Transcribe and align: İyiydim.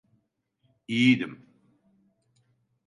İyiydim. 0.87 1.47